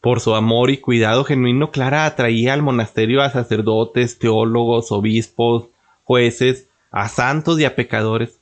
Por 0.00 0.20
su 0.20 0.34
amor 0.34 0.70
y 0.70 0.78
cuidado 0.78 1.24
genuino, 1.24 1.70
Clara 1.70 2.06
atraía 2.06 2.54
al 2.54 2.62
monasterio 2.62 3.20
a 3.20 3.30
sacerdotes, 3.30 4.18
teólogos, 4.18 4.90
obispos, 4.90 5.66
jueces, 6.04 6.68
a 6.90 7.08
santos 7.08 7.60
y 7.60 7.66
a 7.66 7.74
pecadores. 7.76 8.40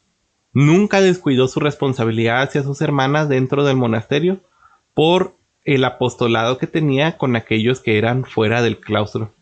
Nunca 0.53 1.01
descuidó 1.01 1.49
su 1.49 1.59
responsabilidad 1.59 2.43
hacia 2.43 2.63
sus 2.63 2.81
hermanas 2.81 3.29
dentro 3.29 3.65
del 3.65 3.77
monasterio 3.77 4.39
por 4.95 5.35
el 5.65 5.85
apostolado 5.85 6.59
que 6.59 6.67
tenía 6.67 7.17
con 7.17 7.37
aquellos 7.37 7.81
que 7.81 7.99
eran 7.99 8.25
fuera 8.25 8.63
del 8.63 8.79
claustro. 8.79 9.33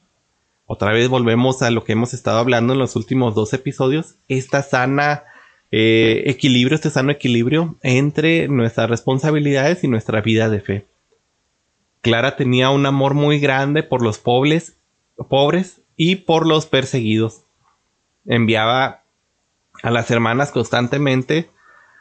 Otra 0.67 0.93
vez 0.93 1.09
volvemos 1.09 1.63
a 1.63 1.71
lo 1.71 1.85
que 1.85 1.93
hemos 1.93 2.15
estado 2.15 2.39
hablando 2.39 2.73
en 2.73 2.79
los 2.79 2.97
últimos 2.97 3.35
dos 3.35 3.53
episodios, 3.53 4.15
esta 4.29 4.63
sana 4.63 5.25
eh, 5.71 6.23
equilibrio, 6.27 6.77
este 6.77 6.91
sano 6.91 7.11
equilibrio 7.11 7.77
entre 7.83 8.47
nuestras 8.49 8.89
responsabilidades 8.89 9.83
y 9.85 9.89
nuestra 9.89 10.21
vida 10.21 10.49
de 10.49 10.61
fe. 10.61 10.87
Clara 12.01 12.37
tenía 12.37 12.71
un 12.71 12.87
amor 12.87 13.15
muy 13.15 13.39
grande 13.39 13.83
por 13.83 14.03
los 14.03 14.19
pobres, 14.19 14.77
pobres 15.29 15.81
y 15.97 16.17
por 16.17 16.47
los 16.47 16.67
perseguidos. 16.67 17.43
Enviaba 18.27 19.03
a 19.83 19.91
las 19.91 20.11
hermanas 20.11 20.51
constantemente 20.51 21.51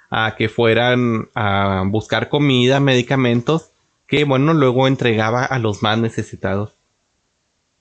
a 0.09 0.35
que 0.37 0.49
fueran 0.49 1.29
a 1.33 1.83
buscar 1.87 2.29
comida, 2.29 2.79
medicamentos, 2.79 3.70
que 4.11 4.25
bueno, 4.25 4.53
luego 4.53 4.89
entregaba 4.89 5.45
a 5.45 5.57
los 5.57 5.81
más 5.81 5.97
necesitados. 5.97 6.73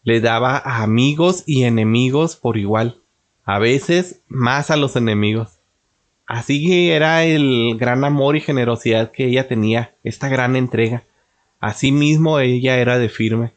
Le 0.04 0.20
daba 0.20 0.56
a 0.56 0.84
amigos 0.84 1.42
y 1.44 1.64
enemigos 1.64 2.36
por 2.36 2.56
igual, 2.56 3.02
a 3.42 3.58
veces 3.58 4.22
más 4.28 4.70
a 4.70 4.76
los 4.76 4.94
enemigos. 4.94 5.58
Así 6.26 6.88
era 6.92 7.24
el 7.24 7.76
gran 7.78 8.04
amor 8.04 8.36
y 8.36 8.40
generosidad 8.40 9.10
que 9.10 9.24
ella 9.24 9.48
tenía, 9.48 9.96
esta 10.04 10.28
gran 10.28 10.54
entrega. 10.54 11.02
Asimismo 11.58 12.38
ella 12.38 12.78
era 12.78 12.98
de 12.98 13.08
firme. 13.08 13.52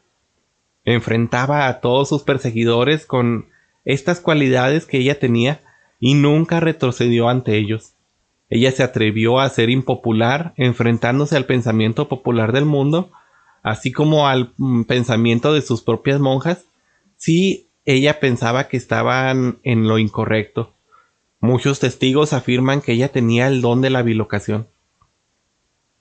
Enfrentaba 0.84 1.68
a 1.68 1.80
todos 1.80 2.08
sus 2.08 2.24
perseguidores 2.24 3.06
con 3.06 3.50
estas 3.84 4.18
cualidades 4.18 4.84
que 4.84 4.98
ella 4.98 5.20
tenía 5.20 5.60
y 6.00 6.14
nunca 6.14 6.58
retrocedió 6.58 7.28
ante 7.28 7.56
ellos. 7.56 7.93
Ella 8.48 8.72
se 8.72 8.82
atrevió 8.82 9.40
a 9.40 9.48
ser 9.48 9.70
impopular, 9.70 10.52
enfrentándose 10.56 11.36
al 11.36 11.46
pensamiento 11.46 12.08
popular 12.08 12.52
del 12.52 12.64
mundo, 12.64 13.10
así 13.62 13.92
como 13.92 14.28
al 14.28 14.52
mm, 14.56 14.82
pensamiento 14.82 15.52
de 15.52 15.62
sus 15.62 15.82
propias 15.82 16.20
monjas, 16.20 16.64
si 17.16 17.68
ella 17.84 18.20
pensaba 18.20 18.68
que 18.68 18.76
estaban 18.76 19.58
en 19.62 19.88
lo 19.88 19.98
incorrecto. 19.98 20.74
Muchos 21.40 21.80
testigos 21.80 22.32
afirman 22.32 22.80
que 22.80 22.92
ella 22.92 23.08
tenía 23.08 23.48
el 23.48 23.60
don 23.60 23.80
de 23.80 23.90
la 23.90 24.02
bilocación. 24.02 24.68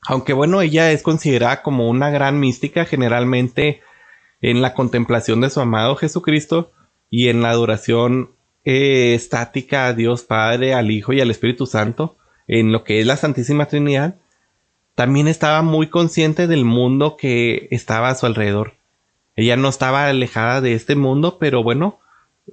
Aunque 0.05 0.33
bueno, 0.33 0.61
ella 0.61 0.91
es 0.91 1.01
considerada 1.01 1.61
como 1.61 1.89
una 1.89 2.09
gran 2.09 2.39
mística 2.39 2.85
generalmente 2.85 3.81
en 4.41 4.61
la 4.61 4.73
contemplación 4.73 5.41
de 5.41 5.49
su 5.49 5.61
amado 5.61 5.95
Jesucristo 5.95 6.71
y 7.09 7.29
en 7.29 7.41
la 7.41 7.51
adoración 7.51 8.31
eh, 8.65 9.13
estática 9.15 9.87
a 9.87 9.93
Dios 9.93 10.23
Padre, 10.23 10.73
al 10.73 10.91
Hijo 10.91 11.13
y 11.13 11.21
al 11.21 11.31
Espíritu 11.31 11.65
Santo, 11.65 12.17
en 12.47 12.71
lo 12.71 12.83
que 12.83 12.99
es 12.99 13.05
la 13.05 13.17
Santísima 13.17 13.67
Trinidad, 13.67 14.15
también 14.95 15.27
estaba 15.27 15.61
muy 15.61 15.87
consciente 15.87 16.47
del 16.47 16.65
mundo 16.65 17.17
que 17.17 17.67
estaba 17.71 18.09
a 18.09 18.15
su 18.15 18.25
alrededor. 18.25 18.73
Ella 19.35 19.57
no 19.57 19.69
estaba 19.69 20.07
alejada 20.07 20.61
de 20.61 20.73
este 20.73 20.95
mundo, 20.95 21.37
pero 21.39 21.63
bueno, 21.63 21.99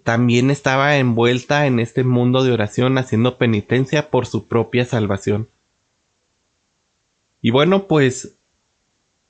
también 0.04 0.50
estaba 0.50 0.96
envuelta 0.96 1.66
en 1.66 1.80
este 1.80 2.04
mundo 2.04 2.42
de 2.42 2.52
oración 2.52 2.96
haciendo 2.96 3.36
penitencia 3.36 4.10
por 4.10 4.26
su 4.26 4.46
propia 4.46 4.84
salvación. 4.84 5.48
Y 7.42 7.50
bueno, 7.50 7.86
pues 7.86 8.36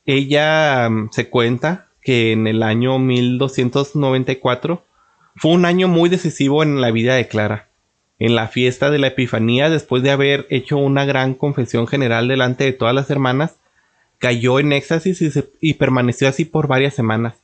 ella 0.05 0.89
mm, 0.89 1.11
se 1.13 1.31
cuenta 1.31 1.89
que 2.03 2.33
en 2.33 2.47
el 2.47 2.63
año 2.63 2.99
1294 2.99 4.85
fue 5.37 5.53
un 5.53 5.65
año 5.65 5.89
muy 5.89 6.09
decisivo 6.09 6.63
en 6.63 6.81
la 6.81 6.91
vida 6.91 7.15
de 7.15 7.29
Clara. 7.29 7.70
En 8.21 8.37
la 8.37 8.47
fiesta 8.47 8.93
de 8.93 9.01
la 9.01 9.09
Epifanía, 9.09 9.69
después 9.69 10.05
de 10.05 10.13
haber 10.13 10.47
hecho 10.51 10.77
una 10.77 11.05
gran 11.05 11.35
confesión 11.35 11.89
general 11.89 12.29
delante 12.29 12.63
de 12.63 12.73
todas 12.73 12.95
las 12.95 13.11
hermanas, 13.11 13.57
cayó 14.19 14.61
en 14.61 14.73
éxtasis 14.73 15.21
y, 15.61 15.75
permaneció 15.75 16.29
así 16.29 16.45
por 16.45 16.69
varias 16.69 16.95
semanas. 16.95 17.35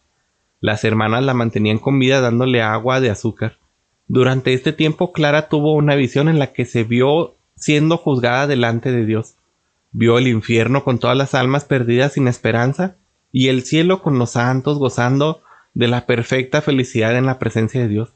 Las 0.60 0.84
hermanas 0.84 1.24
la 1.24 1.34
mantenían 1.34 1.78
con 1.78 1.98
vida 1.98 2.20
dándole 2.20 2.62
agua 2.62 3.00
de 3.00 3.10
azúcar. 3.10 3.58
Durante 4.06 4.52
este 4.54 4.72
tiempo 4.72 5.12
Clara 5.12 5.48
tuvo 5.48 5.74
una 5.74 5.96
visión 5.96 6.28
en 6.28 6.38
la 6.38 6.52
que 6.52 6.64
se 6.64 6.84
vio 6.84 7.34
siendo 7.56 7.96
juzgada 7.96 8.46
delante 8.46 8.92
de 8.92 9.04
Dios 9.04 9.34
vio 9.96 10.18
el 10.18 10.28
infierno 10.28 10.84
con 10.84 10.98
todas 10.98 11.16
las 11.16 11.34
almas 11.34 11.64
perdidas 11.64 12.12
sin 12.12 12.28
esperanza 12.28 12.96
y 13.32 13.48
el 13.48 13.62
cielo 13.62 14.02
con 14.02 14.18
los 14.18 14.32
santos 14.32 14.78
gozando 14.78 15.40
de 15.72 15.88
la 15.88 16.04
perfecta 16.04 16.60
felicidad 16.60 17.16
en 17.16 17.24
la 17.24 17.38
presencia 17.38 17.80
de 17.80 17.88
Dios. 17.88 18.12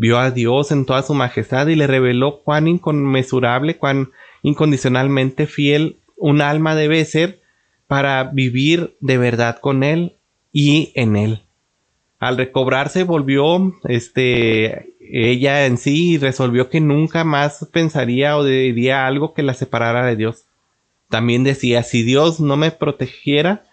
Vio 0.00 0.20
a 0.20 0.30
Dios 0.30 0.70
en 0.70 0.86
toda 0.86 1.02
su 1.02 1.12
majestad 1.12 1.66
y 1.66 1.74
le 1.74 1.88
reveló 1.88 2.42
cuán 2.44 2.68
inconmensurable, 2.68 3.78
cuán 3.78 4.12
incondicionalmente 4.42 5.48
fiel 5.48 5.96
un 6.16 6.40
alma 6.40 6.76
debe 6.76 7.04
ser 7.04 7.40
para 7.88 8.22
vivir 8.22 8.96
de 9.00 9.18
verdad 9.18 9.58
con 9.58 9.82
Él 9.82 10.14
y 10.52 10.92
en 10.94 11.16
Él. 11.16 11.42
Al 12.20 12.36
recobrarse 12.36 13.02
volvió 13.02 13.74
este 13.88 14.94
ella 15.00 15.66
en 15.66 15.78
sí 15.78 16.12
y 16.12 16.18
resolvió 16.18 16.70
que 16.70 16.80
nunca 16.80 17.24
más 17.24 17.68
pensaría 17.72 18.36
o 18.36 18.44
diría 18.44 19.04
algo 19.04 19.34
que 19.34 19.42
la 19.42 19.54
separara 19.54 20.06
de 20.06 20.14
Dios. 20.14 20.44
También 21.08 21.42
decía, 21.42 21.82
si 21.82 22.04
Dios 22.04 22.38
no 22.38 22.56
me 22.56 22.70
protegiera, 22.70 23.64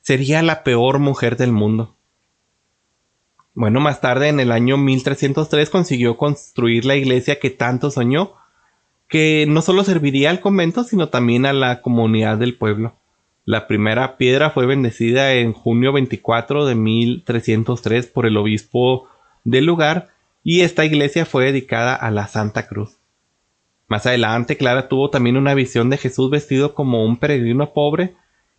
sería 0.00 0.42
la 0.42 0.62
peor 0.62 1.00
mujer 1.00 1.36
del 1.36 1.50
mundo. 1.50 1.96
Bueno, 3.54 3.80
más 3.80 4.00
tarde, 4.00 4.28
en 4.28 4.40
el 4.40 4.50
año 4.50 4.78
1303, 4.78 5.68
consiguió 5.68 6.16
construir 6.16 6.84
la 6.84 6.96
iglesia 6.96 7.38
que 7.38 7.50
tanto 7.50 7.90
soñó, 7.90 8.32
que 9.08 9.44
no 9.46 9.60
solo 9.60 9.84
serviría 9.84 10.30
al 10.30 10.40
convento, 10.40 10.84
sino 10.84 11.10
también 11.10 11.44
a 11.44 11.52
la 11.52 11.82
comunidad 11.82 12.38
del 12.38 12.56
pueblo. 12.56 12.96
La 13.44 13.66
primera 13.66 14.16
piedra 14.16 14.50
fue 14.50 14.66
bendecida 14.66 15.34
en 15.34 15.52
junio 15.52 15.92
24 15.92 16.64
de 16.64 16.74
1303 16.76 18.06
por 18.06 18.24
el 18.24 18.36
obispo 18.36 19.08
del 19.44 19.66
lugar 19.66 20.08
y 20.44 20.60
esta 20.60 20.84
iglesia 20.84 21.26
fue 21.26 21.46
dedicada 21.46 21.94
a 21.94 22.10
la 22.10 22.28
Santa 22.28 22.66
Cruz. 22.66 22.96
Más 23.88 24.06
adelante, 24.06 24.56
Clara 24.56 24.88
tuvo 24.88 25.10
también 25.10 25.36
una 25.36 25.54
visión 25.54 25.90
de 25.90 25.98
Jesús 25.98 26.30
vestido 26.30 26.74
como 26.74 27.04
un 27.04 27.18
peregrino 27.18 27.72
pobre 27.72 28.14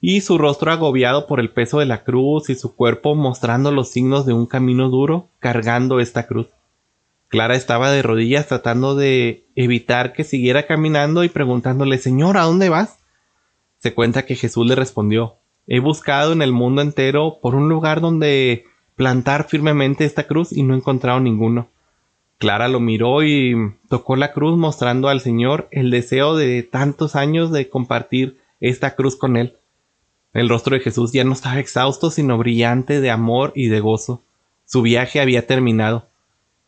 y 0.05 0.19
su 0.19 0.37
rostro 0.37 0.69
agobiado 0.69 1.27
por 1.27 1.39
el 1.39 1.49
peso 1.49 1.79
de 1.79 1.85
la 1.85 2.03
cruz 2.03 2.49
y 2.49 2.55
su 2.55 2.75
cuerpo 2.75 3.15
mostrando 3.15 3.71
los 3.71 3.89
signos 3.89 4.25
de 4.25 4.33
un 4.33 4.47
camino 4.47 4.89
duro 4.89 5.29
cargando 5.39 6.01
esta 6.01 6.27
cruz. 6.27 6.47
Clara 7.29 7.55
estaba 7.55 7.89
de 7.89 8.01
rodillas 8.01 8.49
tratando 8.49 8.95
de 8.95 9.45
evitar 9.55 10.11
que 10.11 10.25
siguiera 10.25 10.67
caminando 10.67 11.23
y 11.23 11.29
preguntándole 11.29 11.99
Señor, 11.99 12.35
¿a 12.35 12.41
dónde 12.41 12.67
vas? 12.67 12.99
Se 13.79 13.93
cuenta 13.93 14.25
que 14.25 14.35
Jesús 14.35 14.67
le 14.67 14.75
respondió 14.75 15.37
He 15.67 15.79
buscado 15.79 16.33
en 16.33 16.41
el 16.41 16.51
mundo 16.51 16.81
entero 16.81 17.39
por 17.41 17.55
un 17.55 17.69
lugar 17.69 18.01
donde 18.01 18.65
plantar 18.97 19.47
firmemente 19.47 20.03
esta 20.03 20.27
cruz 20.27 20.51
y 20.51 20.63
no 20.63 20.73
he 20.73 20.77
encontrado 20.79 21.21
ninguno. 21.21 21.69
Clara 22.39 22.67
lo 22.67 22.81
miró 22.81 23.23
y 23.23 23.55
tocó 23.87 24.17
la 24.17 24.33
cruz 24.33 24.57
mostrando 24.57 25.07
al 25.07 25.21
Señor 25.21 25.69
el 25.71 25.91
deseo 25.91 26.35
de 26.35 26.61
tantos 26.61 27.15
años 27.15 27.53
de 27.53 27.69
compartir 27.69 28.37
esta 28.59 28.95
cruz 28.95 29.15
con 29.15 29.37
él. 29.37 29.55
El 30.33 30.49
rostro 30.49 30.75
de 30.75 30.81
Jesús 30.81 31.13
ya 31.13 31.23
no 31.23 31.33
estaba 31.33 31.59
exhausto, 31.59 32.09
sino 32.09 32.37
brillante 32.37 32.99
de 32.99 33.11
amor 33.11 33.53
y 33.55 33.67
de 33.67 33.79
gozo. 33.79 34.23
Su 34.65 34.81
viaje 34.81 35.21
había 35.21 35.45
terminado. 35.45 36.07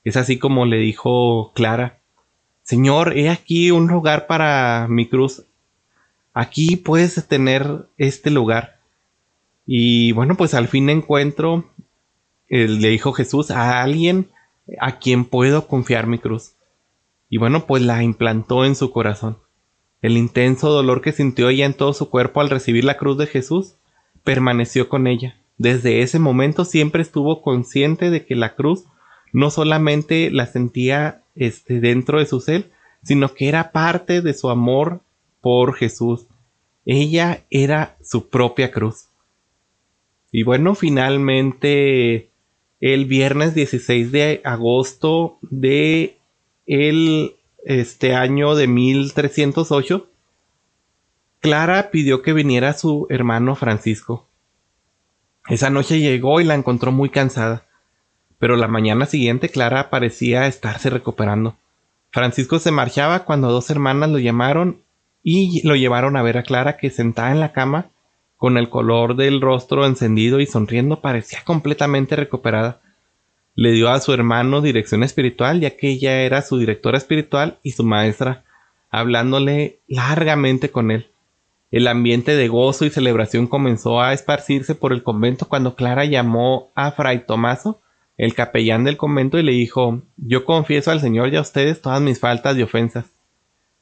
Es 0.04 0.18
así 0.18 0.38
como 0.38 0.66
le 0.66 0.78
dijo 0.78 1.52
Clara, 1.54 2.00
Señor, 2.62 3.18
he 3.18 3.30
aquí 3.30 3.72
un 3.72 3.88
lugar 3.88 4.28
para 4.28 4.88
mi 4.90 5.08
cruz. 5.08 5.44
Aquí 6.34 6.76
puedes 6.76 7.28
tener 7.28 7.88
este 7.98 8.30
lugar. 8.30 8.80
Y 9.66 10.12
bueno, 10.12 10.36
pues 10.36 10.54
al 10.54 10.68
fin 10.68 10.90
encuentro, 10.90 11.70
le 12.50 12.90
dijo 12.90 13.14
Jesús, 13.14 13.50
a 13.50 13.82
alguien 13.82 14.30
a 14.80 15.00
quien 15.00 15.26
puedo 15.26 15.68
confiar 15.68 16.08
mi 16.08 16.20
cruz. 16.20 16.54
Y 17.30 17.38
bueno, 17.38 17.66
pues 17.66 17.82
la 17.82 18.04
implantó 18.04 18.66
en 18.66 18.76
su 18.76 18.92
corazón. 18.92 19.38
El 20.06 20.18
intenso 20.18 20.70
dolor 20.70 21.02
que 21.02 21.14
sintió 21.14 21.50
ella 21.50 21.66
en 21.66 21.74
todo 21.74 21.92
su 21.92 22.12
cuerpo 22.12 22.40
al 22.40 22.52
recibir 22.52 22.84
la 22.84 22.96
cruz 22.96 23.18
de 23.18 23.26
Jesús 23.26 23.74
permaneció 24.24 24.88
con 24.88 25.08
ella. 25.08 25.42
Desde 25.58 26.04
ese 26.04 26.20
momento 26.20 26.64
siempre 26.64 27.02
estuvo 27.02 27.42
consciente 27.42 28.12
de 28.12 28.24
que 28.24 28.36
la 28.36 28.54
cruz 28.54 28.84
no 29.34 29.50
solamente 29.50 30.30
la 30.30 30.46
sentía 30.46 31.24
este, 31.34 31.80
dentro 31.80 32.20
de 32.20 32.28
su 32.28 32.40
ser, 32.40 32.70
sino 33.02 33.34
que 33.34 33.48
era 33.48 33.72
parte 33.72 34.22
de 34.22 34.36
su 34.36 34.52
amor 34.52 35.02
por 35.42 35.74
Jesús. 35.74 36.28
Ella 36.86 37.44
era 37.50 37.98
su 38.04 38.30
propia 38.30 38.70
cruz. 38.70 39.08
Y 40.32 40.44
bueno, 40.44 40.76
finalmente 40.76 42.30
el 42.80 43.06
viernes 43.06 43.56
16 43.56 44.12
de 44.12 44.42
agosto 44.44 45.40
de 45.42 46.20
el 46.68 47.38
este 47.66 48.14
año 48.16 48.56
de 48.56 48.68
1308, 48.68 50.08
Clara 51.40 51.90
pidió 51.92 52.22
que 52.22 52.34
viniera 52.34 52.74
su 52.74 53.08
hermano 53.10 53.56
Francisco. 53.56 54.28
Esa 55.48 55.70
noche 55.70 56.00
llegó 56.00 56.40
y 56.40 56.44
la 56.44 56.54
encontró 56.54 56.92
muy 56.92 57.10
cansada, 57.10 57.66
pero 58.38 58.56
la 58.56 58.68
mañana 58.68 59.08
siguiente 59.08 59.50
Clara 59.50 59.90
parecía 59.90 60.48
estarse 60.48 60.90
recuperando. 60.90 61.56
Francisco 62.12 62.60
se 62.60 62.72
marchaba 62.72 63.26
cuando 63.26 63.52
dos 63.52 63.70
hermanas 63.70 64.10
lo 64.10 64.20
llamaron 64.20 64.82
y 65.24 65.68
lo 65.68 65.76
llevaron 65.76 66.18
a 66.18 66.22
ver 66.22 66.38
a 66.38 66.44
Clara 66.44 66.78
que 66.78 66.92
sentada 66.92 67.32
en 67.32 67.40
la 67.40 67.52
cama, 67.52 67.90
con 68.38 68.58
el 68.58 68.70
color 68.70 69.16
del 69.16 69.42
rostro 69.42 69.88
encendido 69.88 70.40
y 70.40 70.46
sonriendo, 70.46 71.02
parecía 71.02 71.44
completamente 71.44 72.16
recuperada 72.16 72.82
le 73.56 73.72
dio 73.72 73.90
a 73.90 74.00
su 74.00 74.14
hermano 74.14 74.62
dirección 74.62 75.04
espiritual, 75.04 75.60
ya 75.62 75.78
que 75.78 75.90
ella 75.90 76.22
era 76.22 76.42
su 76.42 76.58
directora 76.58 76.98
espiritual 76.98 77.58
y 77.64 77.72
su 77.72 77.84
maestra, 77.84 78.44
hablándole 78.90 79.80
largamente 79.88 80.70
con 80.70 80.92
él. 80.92 81.08
El 81.72 81.88
ambiente 81.88 82.36
de 82.36 82.48
gozo 82.48 82.86
y 82.86 82.90
celebración 82.90 83.48
comenzó 83.48 84.02
a 84.02 84.14
esparcirse 84.14 84.76
por 84.76 84.94
el 84.94 85.04
convento 85.04 85.48
cuando 85.48 85.76
Clara 85.76 86.06
llamó 86.06 86.72
a 86.76 86.92
Fray 86.92 87.26
Tomaso, 87.26 87.82
el 88.18 88.34
capellán 88.34 88.84
del 88.84 88.98
convento, 88.98 89.40
y 89.40 89.44
le 89.44 89.54
dijo 89.54 90.02
Yo 90.18 90.46
confieso 90.46 90.92
al 90.92 91.02
Señor 91.02 91.34
y 91.34 91.38
a 91.38 91.42
ustedes 91.42 91.82
todas 91.82 92.02
mis 92.02 92.20
faltas 92.20 92.58
y 92.58 92.62
ofensas. 92.62 93.06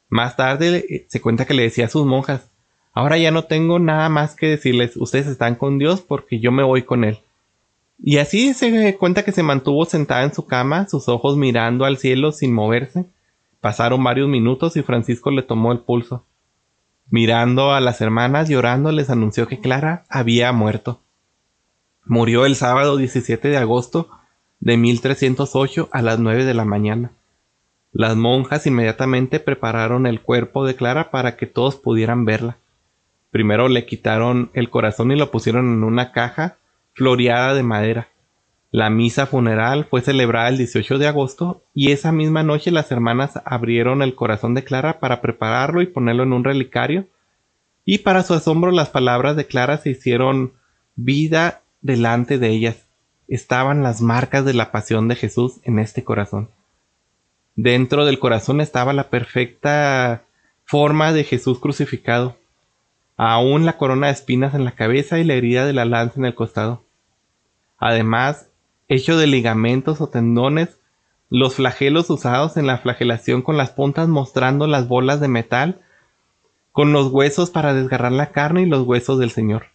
Más 0.09 0.35
tarde 0.35 0.85
eh, 0.89 1.05
se 1.09 1.21
cuenta 1.21 1.45
que 1.45 1.53
le 1.53 1.63
decía 1.63 1.85
a 1.85 1.89
sus 1.89 2.05
monjas 2.05 2.49
Ahora 2.93 3.17
ya 3.17 3.31
no 3.31 3.45
tengo 3.45 3.79
nada 3.79 4.07
más 4.09 4.35
que 4.35 4.47
decirles, 4.47 4.95
ustedes 4.97 5.25
están 5.25 5.55
con 5.55 5.79
Dios 5.79 6.01
porque 6.01 6.39
yo 6.39 6.51
me 6.51 6.63
voy 6.63 6.83
con 6.83 7.03
Él. 7.03 7.19
Y 8.05 8.17
así 8.17 8.53
se 8.53 8.97
cuenta 8.97 9.23
que 9.23 9.31
se 9.31 9.43
mantuvo 9.43 9.85
sentada 9.85 10.23
en 10.23 10.33
su 10.33 10.45
cama, 10.45 10.89
sus 10.89 11.07
ojos 11.07 11.37
mirando 11.37 11.85
al 11.85 11.97
cielo 11.97 12.33
sin 12.33 12.53
moverse. 12.53 13.05
Pasaron 13.61 14.03
varios 14.03 14.27
minutos 14.27 14.75
y 14.75 14.83
Francisco 14.83 15.31
le 15.31 15.41
tomó 15.41 15.71
el 15.71 15.79
pulso. 15.79 16.25
Mirando 17.09 17.71
a 17.71 17.79
las 17.79 18.01
hermanas 18.01 18.49
llorando 18.49 18.91
les 18.91 19.09
anunció 19.09 19.47
que 19.47 19.61
Clara 19.61 20.03
había 20.09 20.51
muerto. 20.51 20.99
Murió 22.03 22.45
el 22.45 22.57
sábado 22.57 22.97
17 22.97 23.47
de 23.47 23.55
agosto 23.55 24.09
de 24.59 24.75
1308 24.75 25.87
a 25.93 26.01
las 26.01 26.19
9 26.19 26.43
de 26.43 26.53
la 26.53 26.65
mañana. 26.65 27.11
Las 27.93 28.17
monjas 28.17 28.67
inmediatamente 28.67 29.39
prepararon 29.39 30.07
el 30.07 30.19
cuerpo 30.19 30.65
de 30.65 30.75
Clara 30.75 31.09
para 31.09 31.37
que 31.37 31.47
todos 31.47 31.77
pudieran 31.77 32.25
verla. 32.25 32.57
Primero 33.31 33.69
le 33.69 33.85
quitaron 33.85 34.51
el 34.53 34.69
corazón 34.69 35.13
y 35.13 35.15
lo 35.15 35.31
pusieron 35.31 35.71
en 35.71 35.85
una 35.85 36.11
caja 36.11 36.57
floreada 36.93 37.53
de 37.53 37.63
madera. 37.63 38.09
La 38.71 38.89
misa 38.89 39.27
funeral 39.27 39.85
fue 39.85 40.01
celebrada 40.01 40.49
el 40.49 40.57
18 40.57 40.97
de 40.97 41.07
agosto 41.07 41.63
y 41.75 41.91
esa 41.91 42.11
misma 42.11 42.41
noche 42.41 42.71
las 42.71 42.91
hermanas 42.91 43.39
abrieron 43.45 44.01
el 44.01 44.15
corazón 44.15 44.55
de 44.55 44.63
Clara 44.63 44.99
para 44.99 45.21
prepararlo 45.21 45.81
y 45.81 45.87
ponerlo 45.87 46.23
en 46.23 46.33
un 46.33 46.43
relicario. 46.43 47.07
Y 47.85 47.99
para 47.99 48.23
su 48.23 48.33
asombro 48.33 48.71
las 48.71 48.89
palabras 48.89 49.35
de 49.35 49.45
Clara 49.45 49.77
se 49.77 49.91
hicieron 49.91 50.53
vida 50.95 51.61
delante 51.81 52.39
de 52.39 52.49
ellas. 52.49 52.87
Estaban 53.27 53.83
las 53.83 54.01
marcas 54.01 54.45
de 54.45 54.53
la 54.53 54.71
pasión 54.71 55.07
de 55.07 55.15
Jesús 55.15 55.59
en 55.63 55.79
este 55.79 56.03
corazón. 56.03 56.49
Dentro 57.55 58.05
del 58.05 58.17
corazón 58.17 58.59
estaba 58.59 58.93
la 58.93 59.09
perfecta 59.09 60.23
forma 60.65 61.13
de 61.13 61.23
Jesús 61.23 61.59
crucificado 61.59 62.37
aún 63.17 63.65
la 63.65 63.77
corona 63.77 64.07
de 64.07 64.13
espinas 64.13 64.53
en 64.53 64.65
la 64.65 64.71
cabeza 64.71 65.19
y 65.19 65.23
la 65.23 65.33
herida 65.33 65.65
de 65.65 65.73
la 65.73 65.85
lanza 65.85 66.19
en 66.19 66.25
el 66.25 66.35
costado. 66.35 66.82
Además, 67.85 68.47
hecho 68.87 69.17
de 69.17 69.27
ligamentos 69.27 69.99
o 69.99 70.07
tendones, 70.07 70.79
los 71.29 71.55
flagelos 71.55 72.09
usados 72.09 72.55
en 72.55 72.65
la 72.65 72.77
flagelación 72.77 73.41
con 73.41 73.57
las 73.57 73.71
puntas 73.71 74.07
mostrando 74.07 74.67
las 74.67 74.87
bolas 74.87 75.19
de 75.19 75.27
metal, 75.27 75.81
con 76.71 76.93
los 76.93 77.11
huesos 77.11 77.49
para 77.49 77.73
desgarrar 77.73 78.13
la 78.13 78.31
carne 78.31 78.61
y 78.61 78.67
los 78.67 78.83
huesos 78.83 79.19
del 79.19 79.31
Señor. 79.31 79.65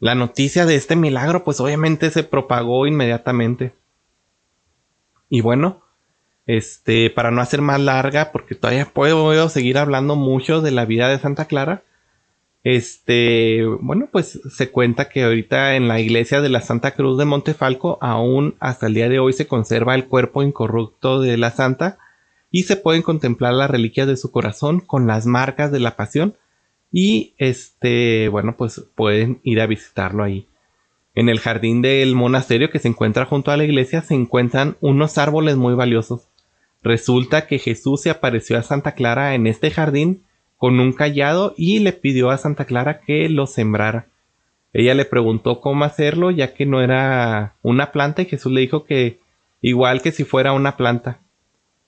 La 0.00 0.14
noticia 0.14 0.64
de 0.64 0.76
este 0.76 0.96
milagro 0.96 1.44
pues 1.44 1.60
obviamente 1.60 2.10
se 2.10 2.24
propagó 2.24 2.86
inmediatamente. 2.86 3.74
Y 5.28 5.42
bueno, 5.42 5.82
este, 6.46 7.10
para 7.10 7.30
no 7.30 7.42
hacer 7.42 7.60
más 7.60 7.78
larga, 7.78 8.32
porque 8.32 8.54
todavía 8.54 8.86
puedo 8.86 9.50
seguir 9.50 9.76
hablando 9.76 10.16
mucho 10.16 10.62
de 10.62 10.70
la 10.70 10.86
vida 10.86 11.08
de 11.08 11.18
Santa 11.18 11.44
Clara, 11.44 11.82
este, 12.64 13.62
bueno, 13.82 14.08
pues 14.10 14.40
se 14.50 14.70
cuenta 14.70 15.10
que 15.10 15.22
ahorita 15.22 15.76
en 15.76 15.86
la 15.86 16.00
iglesia 16.00 16.40
de 16.40 16.48
la 16.48 16.62
Santa 16.62 16.92
Cruz 16.92 17.18
de 17.18 17.26
Montefalco 17.26 17.98
aún 18.00 18.56
hasta 18.58 18.86
el 18.86 18.94
día 18.94 19.10
de 19.10 19.18
hoy 19.18 19.34
se 19.34 19.46
conserva 19.46 19.94
el 19.94 20.06
cuerpo 20.06 20.42
incorrupto 20.42 21.20
de 21.20 21.36
la 21.36 21.50
santa 21.50 21.98
y 22.50 22.62
se 22.62 22.76
pueden 22.76 23.02
contemplar 23.02 23.52
las 23.52 23.70
reliquias 23.70 24.06
de 24.06 24.16
su 24.16 24.30
corazón 24.30 24.80
con 24.80 25.06
las 25.06 25.26
marcas 25.26 25.72
de 25.72 25.80
la 25.80 25.94
pasión 25.94 26.36
y 26.90 27.34
este, 27.36 28.28
bueno, 28.28 28.56
pues 28.56 28.82
pueden 28.94 29.40
ir 29.42 29.60
a 29.60 29.66
visitarlo 29.66 30.24
ahí. 30.24 30.48
En 31.14 31.28
el 31.28 31.40
jardín 31.40 31.82
del 31.82 32.14
monasterio 32.14 32.70
que 32.70 32.78
se 32.78 32.88
encuentra 32.88 33.26
junto 33.26 33.50
a 33.50 33.58
la 33.58 33.64
iglesia 33.64 34.00
se 34.00 34.14
encuentran 34.14 34.78
unos 34.80 35.18
árboles 35.18 35.56
muy 35.56 35.74
valiosos. 35.74 36.28
Resulta 36.82 37.46
que 37.46 37.58
Jesús 37.58 38.00
se 38.00 38.10
apareció 38.10 38.56
a 38.56 38.62
Santa 38.62 38.92
Clara 38.92 39.34
en 39.34 39.46
este 39.46 39.70
jardín 39.70 40.24
con 40.64 40.80
un 40.80 40.94
callado 40.94 41.52
y 41.58 41.80
le 41.80 41.92
pidió 41.92 42.30
a 42.30 42.38
Santa 42.38 42.64
Clara 42.64 43.02
que 43.02 43.28
lo 43.28 43.46
sembrara. 43.46 44.06
Ella 44.72 44.94
le 44.94 45.04
preguntó 45.04 45.60
cómo 45.60 45.84
hacerlo 45.84 46.30
ya 46.30 46.54
que 46.54 46.64
no 46.64 46.80
era 46.80 47.56
una 47.60 47.92
planta 47.92 48.22
y 48.22 48.24
Jesús 48.24 48.50
le 48.50 48.62
dijo 48.62 48.84
que 48.84 49.20
igual 49.60 50.00
que 50.00 50.10
si 50.10 50.24
fuera 50.24 50.54
una 50.54 50.78
planta. 50.78 51.18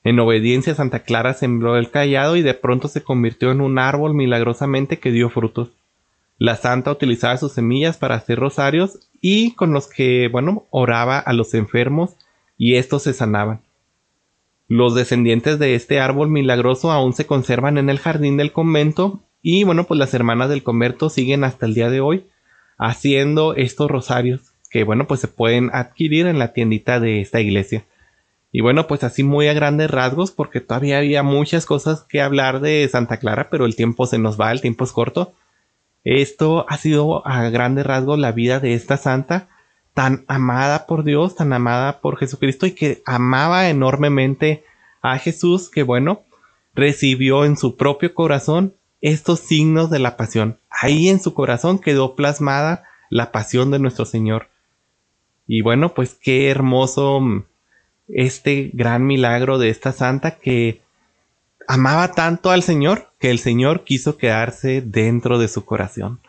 En 0.05 0.21
obediencia 0.21 0.75
Santa 0.75 1.05
Clara 1.05 1.33
sembró 1.33 1.79
el 1.79 1.91
callado 1.91 2.37
y 2.37 2.43
de 2.43 2.53
pronto 2.53 2.89
se 2.89 3.03
convirtió 3.03 3.51
en 3.51 3.63
un 3.63 3.79
árbol 3.79 4.13
milagrosamente 4.13 4.99
que 4.99 5.11
dio 5.11 5.31
frutos. 5.31 5.71
La 6.37 6.57
santa 6.57 6.93
utilizaba 6.93 7.39
sus 7.39 7.53
semillas 7.53 7.97
para 7.97 8.17
hacer 8.17 8.39
rosarios 8.39 9.09
y 9.23 9.53
con 9.53 9.73
los 9.73 9.87
que, 9.87 10.29
bueno, 10.31 10.65
oraba 10.69 11.19
a 11.19 11.33
los 11.33 11.55
enfermos 11.55 12.15
y 12.59 12.75
estos 12.75 13.05
se 13.05 13.15
sanaban. 13.15 13.63
Los 14.69 14.95
descendientes 14.95 15.59
de 15.59 15.75
este 15.75 16.01
árbol 16.01 16.29
milagroso 16.29 16.91
aún 16.91 17.13
se 17.13 17.27
conservan 17.27 17.79
en 17.79 17.89
el 17.89 17.99
jardín 17.99 18.37
del 18.37 18.53
convento 18.53 19.21
y 19.43 19.65
bueno, 19.65 19.85
pues 19.85 19.99
las 19.99 20.13
hermanas 20.15 20.49
del 20.49 20.63
convento 20.63 21.09
siguen 21.09 21.45
hasta 21.45 21.67
el 21.67 21.75
día 21.75 21.91
de 21.91 22.01
hoy 22.01 22.27
haciendo 22.79 23.55
estos 23.55 23.91
rosarios 23.91 24.57
que 24.71 24.85
bueno, 24.85 25.07
pues 25.07 25.21
se 25.21 25.29
pueden 25.29 25.71
adquirir 25.73 26.27
en 26.27 26.39
la 26.39 26.53
tiendita 26.53 27.01
de 27.01 27.21
esta 27.21 27.41
iglesia. 27.41 27.85
Y 28.53 28.61
bueno, 28.61 28.87
pues 28.87 29.05
así 29.05 29.23
muy 29.23 29.49
a 29.49 29.55
grandes 29.55 29.91
rasgos 29.91 30.31
porque 30.31 30.61
todavía 30.61 30.99
había 30.99 31.23
muchas 31.23 31.67
cosas 31.67 32.03
que 32.03 32.21
hablar 32.21 32.61
de 32.61 32.89
Santa 32.91 33.19
Clara, 33.19 33.49
pero 33.51 33.67
el 33.67 33.77
tiempo 33.77 34.07
se 34.07 34.19
nos 34.19 34.41
va, 34.41 34.53
el 34.53 34.61
tiempo 34.61 34.85
es 34.85 34.93
corto. 34.93 35.35
Esto 36.05 36.65
ha 36.69 36.77
sido 36.79 37.27
a 37.27 37.49
grandes 37.51 37.87
rasgos 37.87 38.19
la 38.19 38.33
vida 38.33 38.61
de 38.61 38.75
esta 38.75 38.97
santa 38.97 39.49
tan 39.97 40.27
amada 40.29 40.85
por 40.85 41.05
Dios, 41.05 41.37
tan 41.37 41.55
amada 41.55 42.01
por 42.01 42.19
Jesucristo 42.19 42.67
y 42.67 42.73
que 42.73 43.03
amaba 43.07 43.71
enormemente 43.71 44.63
a 45.01 45.17
Jesús, 45.17 45.71
que 45.71 45.83
bueno, 45.83 46.23
recibió 46.75 47.47
en 47.47 47.57
su 47.57 47.79
propio 47.79 48.13
corazón 48.13 48.75
estos 49.01 49.41
signos 49.41 49.89
de 49.89 49.99
la 49.99 50.19
pasión. 50.19 50.59
Ahí 50.69 51.09
en 51.09 51.19
su 51.19 51.33
corazón 51.33 51.79
quedó 51.79 52.15
plasmada 52.15 52.85
la 53.09 53.33
pasión 53.33 53.71
de 53.71 53.79
nuestro 53.79 54.05
Señor. 54.05 54.51
Y 55.47 55.63
bueno, 55.63 55.95
pues 55.95 56.13
qué 56.13 56.51
hermoso 56.51 57.23
este 58.07 58.71
gran 58.75 59.07
milagro 59.07 59.57
de 59.57 59.71
esta 59.71 59.93
santa 59.93 60.33
que 60.33 60.83
amaba 61.67 62.13
tanto 62.13 62.51
al 62.51 62.63
Señor 62.63 63.13
que 63.19 63.31
el 63.31 63.39
Señor 63.39 63.85
quiso 63.85 64.19
quedarse 64.19 64.83
dentro 64.83 65.39
de 65.39 65.49
su 65.49 65.65
corazón. 65.65 66.21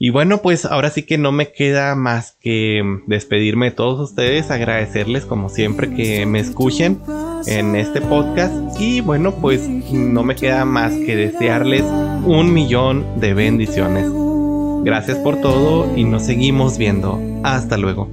Y 0.00 0.10
bueno, 0.10 0.38
pues 0.38 0.64
ahora 0.64 0.90
sí 0.90 1.02
que 1.02 1.18
no 1.18 1.32
me 1.32 1.50
queda 1.50 1.96
más 1.96 2.36
que 2.40 2.82
despedirme 3.08 3.66
de 3.66 3.72
todos 3.72 3.98
ustedes, 3.98 4.50
agradecerles 4.52 5.24
como 5.24 5.48
siempre 5.48 5.92
que 5.92 6.24
me 6.24 6.38
escuchen 6.38 7.00
en 7.46 7.74
este 7.74 8.00
podcast 8.00 8.54
y 8.80 9.00
bueno, 9.00 9.34
pues 9.34 9.68
no 9.68 10.22
me 10.22 10.36
queda 10.36 10.64
más 10.64 10.92
que 10.92 11.16
desearles 11.16 11.82
un 11.82 12.52
millón 12.52 13.20
de 13.20 13.34
bendiciones. 13.34 14.06
Gracias 14.84 15.18
por 15.18 15.40
todo 15.40 15.92
y 15.96 16.04
nos 16.04 16.22
seguimos 16.22 16.78
viendo. 16.78 17.20
Hasta 17.42 17.76
luego. 17.76 18.08